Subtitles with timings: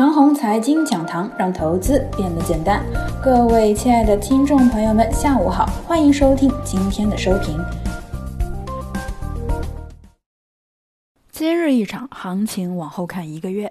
[0.00, 2.82] 长虹财经讲堂，让投资变得简单。
[3.22, 7.62] 各位亲爱的听众朋友们，下午好，欢迎收听今天的收评。
[11.30, 13.70] 今日一场行情，往后看一个月。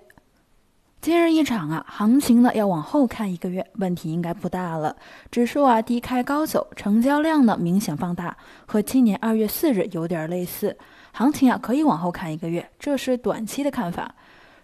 [1.02, 4.96] 今日一场啊，行情呢要往后看一个月，问题应该不大了。
[5.32, 8.38] 指数啊低开高走，成交量呢明显放大，
[8.68, 10.78] 和今年二月四日有点类似。
[11.12, 14.14] 行情啊可以往后看一个月，这是短期的看法。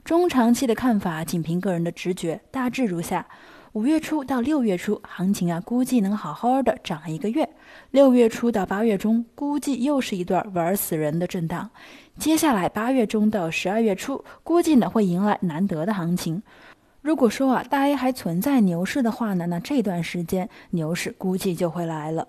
[0.05, 3.25] 中长期的看法，仅凭个人的直觉，大致如下：
[3.73, 7.43] 五月初到六月初，行情啊，估计能好好的涨一个月；
[7.89, 11.71] 六月初到八月中，估计又是一段玩死人的震荡。
[12.19, 16.43] 接下来八月中到十二月初，估计呢会迎来难得的行情。
[17.01, 22.27] 如果说啊，大 A 还存在牛市的话呢，那这段时间牛市估计就会来了。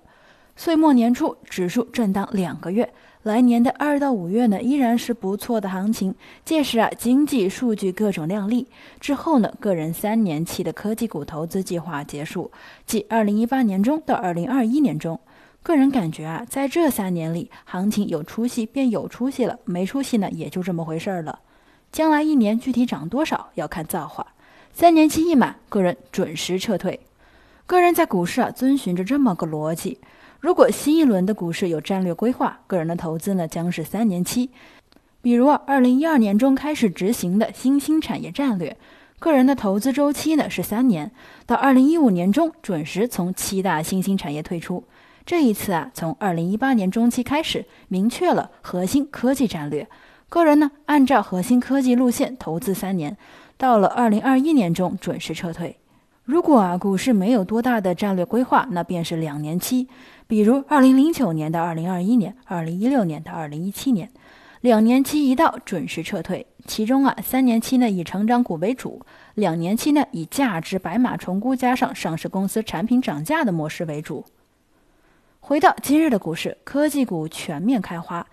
[0.56, 2.90] 岁末年初，指数震荡两个月。
[3.26, 6.14] 来年的二到五月呢，依然是不错的行情。
[6.44, 8.68] 届时啊，经济数据各种靓丽。
[9.00, 12.52] 之后呢，个人三年期的科技股投资计划结束，
[12.86, 15.18] 即二零一八年中到二零二一年中。
[15.64, 21.40] 个人感觉啊，在这三年里，行情有出息便有出息了，没出息呢，也就这么回事儿了。
[21.90, 24.24] 将来一年具体涨多少，要看造化。
[24.72, 27.00] 三年期一满，个人准时撤退。
[27.66, 29.98] 个人在股市啊，遵循着这么个逻辑。
[30.40, 34.50] 如果新一轮的股市有战略规划，个人的投资呢将是三年期。
[35.22, 38.76] 比如二零一二年中开始执行的新兴产业战略，
[39.18, 41.10] 个人的投资周期呢是三年，
[41.46, 44.84] 到二零一五年中准时从七大新兴产业退出。
[45.24, 49.88] 这一次啊，从二零一八年中期开始明确了核心科技战略，
[50.28, 53.16] 个人呢按照核心科技路线投资三年，
[53.56, 55.76] 到了二零二一年中准时撤退。
[56.26, 59.86] 如果啊股市没有多大的战略规划，那便是两年期。
[60.26, 64.10] 比如二零零九年到二零二一年，二零一六年到二零一七年，
[64.60, 66.44] 两年期一到准时撤退。
[66.66, 69.00] 其中啊，三年期呢以成长股为主，
[69.34, 74.24] 两年期呢以价值白马重估加上上市公司产品涨价的模式为主。
[75.38, 78.26] 回到今日的股市，科技股全面开花，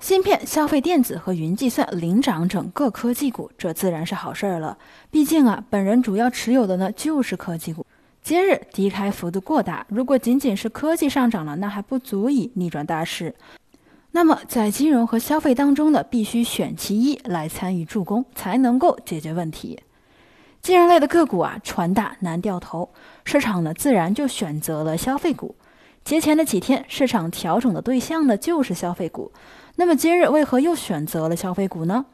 [0.00, 4.78] 芯片、消费电子和云计算领涨整个科技股，这自然是好事儿了。
[5.10, 7.84] 毕竟啊，本人主要持有的呢就是科技股。
[8.22, 13.34] 今日低开幅度过大，如果仅仅是科技上涨了，那还不足以逆转大势。
[14.12, 19.80] 那么在金融和消费当中呢，必须选其一来参与助攻，才能够解决问题。
[20.62, 22.88] 金融类的个股啊，船大难掉头，
[23.24, 25.56] 市场呢自然就选择了消费股。
[26.04, 29.30] 节前的几天，市场调整的对象呢就是消费股。
[29.76, 32.06] 那么今日为何又选择了消费股呢？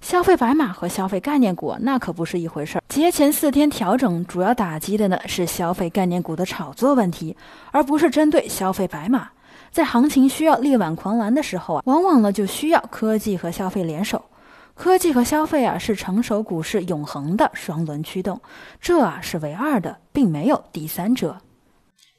[0.00, 2.82] 消费白马和消费概念股那可不是一回事儿。
[2.88, 7.36] 节前四天调整主要打击的呢是消费概念股的炒作问题，
[7.70, 9.30] 而不是针对消费白马。
[9.70, 14.24] 在行情需要力挽狂澜的时候啊，往往呢就需要科技和消费联手。
[14.74, 18.40] 科技和消费啊是成熟股市永恒的双轮驱动，
[18.80, 21.38] 这啊是唯二的，并没有第三者。